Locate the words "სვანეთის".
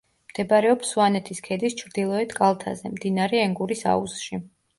0.95-1.41